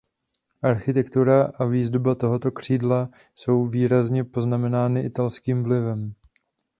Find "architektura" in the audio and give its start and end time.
0.63-1.43